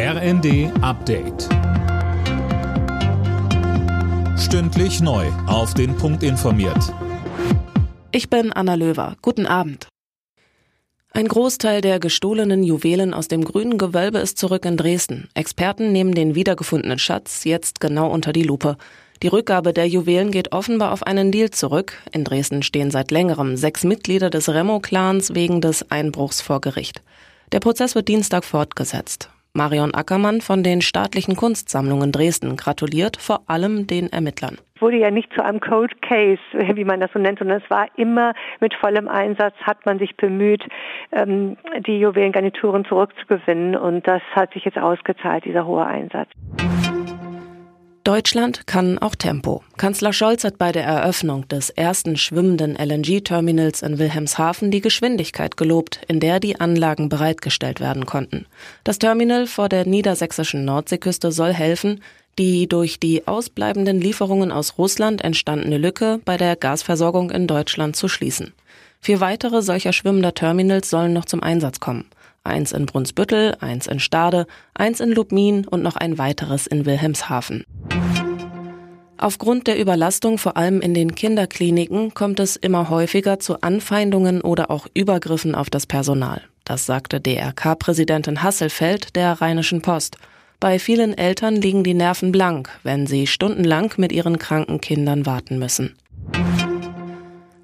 RND 0.00 0.70
Update. 0.80 1.48
Stündlich 4.38 5.00
neu. 5.00 5.26
Auf 5.48 5.74
den 5.74 5.96
Punkt 5.96 6.22
informiert. 6.22 6.94
Ich 8.12 8.30
bin 8.30 8.52
Anna 8.52 8.76
Löwer. 8.76 9.16
Guten 9.22 9.44
Abend. 9.44 9.88
Ein 11.10 11.26
Großteil 11.26 11.80
der 11.80 11.98
gestohlenen 11.98 12.62
Juwelen 12.62 13.12
aus 13.12 13.26
dem 13.26 13.42
grünen 13.42 13.76
Gewölbe 13.76 14.18
ist 14.18 14.38
zurück 14.38 14.66
in 14.66 14.76
Dresden. 14.76 15.30
Experten 15.34 15.90
nehmen 15.90 16.14
den 16.14 16.36
wiedergefundenen 16.36 17.00
Schatz 17.00 17.42
jetzt 17.42 17.80
genau 17.80 18.08
unter 18.08 18.32
die 18.32 18.44
Lupe. 18.44 18.76
Die 19.24 19.28
Rückgabe 19.28 19.72
der 19.72 19.88
Juwelen 19.88 20.30
geht 20.30 20.52
offenbar 20.52 20.92
auf 20.92 21.02
einen 21.02 21.32
Deal 21.32 21.50
zurück. 21.50 21.94
In 22.12 22.22
Dresden 22.22 22.62
stehen 22.62 22.92
seit 22.92 23.10
längerem 23.10 23.56
sechs 23.56 23.82
Mitglieder 23.82 24.30
des 24.30 24.48
Remo-Clans 24.48 25.34
wegen 25.34 25.60
des 25.60 25.90
Einbruchs 25.90 26.40
vor 26.40 26.60
Gericht. 26.60 27.02
Der 27.50 27.58
Prozess 27.58 27.96
wird 27.96 28.06
Dienstag 28.06 28.44
fortgesetzt. 28.44 29.30
Marion 29.58 29.92
Ackermann 29.92 30.40
von 30.40 30.62
den 30.62 30.80
staatlichen 30.80 31.34
Kunstsammlungen 31.34 32.12
Dresden 32.12 32.56
gratuliert 32.56 33.16
vor 33.16 33.40
allem 33.48 33.88
den 33.88 34.10
Ermittlern. 34.12 34.56
Es 34.76 34.80
wurde 34.82 34.98
ja 34.98 35.10
nicht 35.10 35.32
zu 35.34 35.44
einem 35.44 35.58
Cold 35.58 36.00
Case, 36.00 36.40
wie 36.76 36.84
man 36.84 37.00
das 37.00 37.10
so 37.12 37.18
nennt, 37.18 37.40
sondern 37.40 37.60
es 37.60 37.68
war 37.68 37.88
immer 37.96 38.34
mit 38.60 38.72
vollem 38.74 39.08
Einsatz, 39.08 39.54
hat 39.62 39.84
man 39.84 39.98
sich 39.98 40.16
bemüht, 40.16 40.62
ähm, 41.10 41.56
die 41.84 41.98
Juwelengarnituren 41.98 42.84
zurückzugewinnen 42.84 43.74
und 43.74 44.06
das 44.06 44.22
hat 44.30 44.54
sich 44.54 44.64
jetzt 44.64 44.78
ausgezahlt, 44.78 45.44
dieser 45.44 45.66
hohe 45.66 45.84
Einsatz. 45.84 46.30
Deutschland 48.08 48.66
kann 48.66 48.98
auch 48.98 49.14
Tempo. 49.14 49.62
Kanzler 49.76 50.14
Scholz 50.14 50.42
hat 50.42 50.56
bei 50.56 50.72
der 50.72 50.84
Eröffnung 50.84 51.46
des 51.48 51.68
ersten 51.68 52.16
schwimmenden 52.16 52.74
LNG-Terminals 52.74 53.82
in 53.82 53.98
Wilhelmshaven 53.98 54.70
die 54.70 54.80
Geschwindigkeit 54.80 55.58
gelobt, 55.58 56.00
in 56.08 56.18
der 56.18 56.40
die 56.40 56.58
Anlagen 56.58 57.10
bereitgestellt 57.10 57.80
werden 57.80 58.06
konnten. 58.06 58.46
Das 58.82 58.98
Terminal 58.98 59.46
vor 59.46 59.68
der 59.68 59.86
niedersächsischen 59.86 60.64
Nordseeküste 60.64 61.32
soll 61.32 61.52
helfen, 61.52 62.00
die 62.38 62.66
durch 62.66 62.98
die 62.98 63.26
ausbleibenden 63.26 64.00
Lieferungen 64.00 64.52
aus 64.52 64.78
Russland 64.78 65.22
entstandene 65.22 65.76
Lücke 65.76 66.18
bei 66.24 66.38
der 66.38 66.56
Gasversorgung 66.56 67.30
in 67.30 67.46
Deutschland 67.46 67.94
zu 67.94 68.08
schließen. 68.08 68.54
Vier 69.02 69.20
weitere 69.20 69.60
solcher 69.60 69.92
schwimmender 69.92 70.32
Terminals 70.32 70.88
sollen 70.88 71.12
noch 71.12 71.26
zum 71.26 71.42
Einsatz 71.42 71.78
kommen. 71.78 72.06
Eins 72.42 72.72
in 72.72 72.86
Brunsbüttel, 72.86 73.54
eins 73.60 73.86
in 73.86 74.00
Stade, 74.00 74.46
eins 74.72 75.00
in 75.00 75.12
Lubmin 75.12 75.66
und 75.66 75.82
noch 75.82 75.96
ein 75.96 76.16
weiteres 76.16 76.66
in 76.66 76.86
Wilhelmshaven. 76.86 77.64
Aufgrund 79.20 79.66
der 79.66 79.80
Überlastung 79.80 80.38
vor 80.38 80.56
allem 80.56 80.80
in 80.80 80.94
den 80.94 81.16
Kinderkliniken 81.16 82.14
kommt 82.14 82.38
es 82.38 82.54
immer 82.54 82.88
häufiger 82.88 83.40
zu 83.40 83.60
Anfeindungen 83.62 84.40
oder 84.40 84.70
auch 84.70 84.86
Übergriffen 84.94 85.56
auf 85.56 85.70
das 85.70 85.86
Personal. 85.86 86.40
Das 86.62 86.86
sagte 86.86 87.20
DRK-Präsidentin 87.20 88.44
Hasselfeld 88.44 89.16
der 89.16 89.32
Rheinischen 89.40 89.82
Post. 89.82 90.18
Bei 90.60 90.78
vielen 90.78 91.18
Eltern 91.18 91.56
liegen 91.56 91.82
die 91.82 91.94
Nerven 91.94 92.30
blank, 92.30 92.70
wenn 92.84 93.08
sie 93.08 93.26
stundenlang 93.26 93.92
mit 93.96 94.12
ihren 94.12 94.38
kranken 94.38 94.80
Kindern 94.80 95.26
warten 95.26 95.58
müssen. 95.58 95.96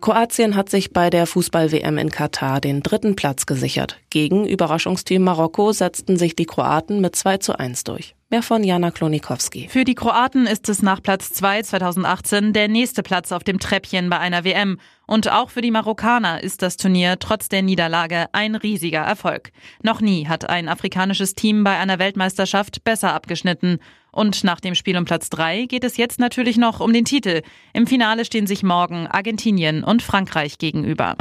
Kroatien 0.00 0.56
hat 0.56 0.68
sich 0.68 0.92
bei 0.92 1.08
der 1.08 1.26
Fußball-WM 1.26 1.98
in 1.98 2.10
Katar 2.10 2.60
den 2.60 2.82
dritten 2.82 3.14
Platz 3.14 3.46
gesichert. 3.46 3.98
Gegen 4.10 4.44
Überraschungsteam 4.44 5.22
Marokko 5.22 5.72
setzten 5.72 6.16
sich 6.16 6.34
die 6.34 6.46
Kroaten 6.46 7.00
mit 7.00 7.14
2 7.14 7.38
zu 7.38 7.58
1 7.58 7.84
durch. 7.84 8.14
Mehr 8.34 8.42
von 8.42 8.64
Jana 8.64 8.90
Klonikowski. 8.90 9.68
Für 9.68 9.84
die 9.84 9.94
Kroaten 9.94 10.48
ist 10.48 10.68
es 10.68 10.82
nach 10.82 11.00
Platz 11.00 11.32
2 11.34 11.62
2018 11.62 12.52
der 12.52 12.66
nächste 12.66 13.04
Platz 13.04 13.30
auf 13.30 13.44
dem 13.44 13.60
Treppchen 13.60 14.10
bei 14.10 14.18
einer 14.18 14.42
WM. 14.42 14.80
Und 15.06 15.30
auch 15.30 15.50
für 15.50 15.60
die 15.60 15.70
Marokkaner 15.70 16.42
ist 16.42 16.60
das 16.60 16.76
Turnier 16.76 17.20
trotz 17.20 17.48
der 17.48 17.62
Niederlage 17.62 18.26
ein 18.32 18.56
riesiger 18.56 19.02
Erfolg. 19.02 19.52
Noch 19.84 20.00
nie 20.00 20.26
hat 20.26 20.50
ein 20.50 20.68
afrikanisches 20.68 21.36
Team 21.36 21.62
bei 21.62 21.78
einer 21.78 22.00
Weltmeisterschaft 22.00 22.82
besser 22.82 23.14
abgeschnitten. 23.14 23.78
Und 24.10 24.42
nach 24.42 24.58
dem 24.58 24.74
Spiel 24.74 24.96
um 24.96 25.04
Platz 25.04 25.30
3 25.30 25.66
geht 25.66 25.84
es 25.84 25.96
jetzt 25.96 26.18
natürlich 26.18 26.56
noch 26.56 26.80
um 26.80 26.92
den 26.92 27.04
Titel. 27.04 27.42
Im 27.72 27.86
Finale 27.86 28.24
stehen 28.24 28.48
sich 28.48 28.64
morgen 28.64 29.06
Argentinien 29.06 29.84
und 29.84 30.02
Frankreich 30.02 30.58
gegenüber. 30.58 31.14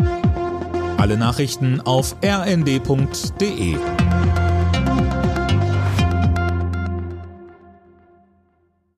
Alle 0.97 1.17
Nachrichten 1.17 1.79
auf 1.79 2.15
rnd.de 2.25 3.77